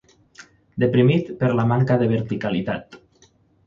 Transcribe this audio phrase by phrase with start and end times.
[0.85, 3.03] Deprimit per la manca de verticalitat.